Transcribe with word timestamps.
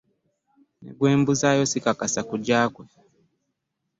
Ne 0.81 0.91
gwe 0.97 1.09
mbuzaayo 1.19 1.63
sseekakasa 1.67 2.21
kujja 2.29 2.59
kwe. 2.73 2.85